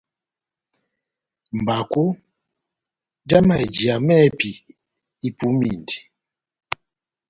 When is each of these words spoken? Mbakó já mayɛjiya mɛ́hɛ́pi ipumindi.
Mbakó 1.61 2.03
já 3.27 3.37
mayɛjiya 3.47 3.95
mɛ́hɛ́pi 4.05 4.49
ipumindi. 5.27 5.97